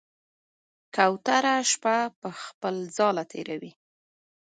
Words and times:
کوتره 0.95 1.55
شپه 1.71 1.97
په 2.19 2.29
خپل 2.43 2.75
ځاله 2.97 3.23
تېروي. 3.31 3.71